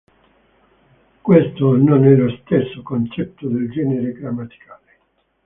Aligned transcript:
Questo 1.21 1.75
non 1.77 2.05
è 2.05 2.15
lo 2.15 2.35
stesso 2.37 2.81
concetto 2.81 3.47
del 3.47 3.69
genere 3.71 4.13
grammaticale. 4.13 4.97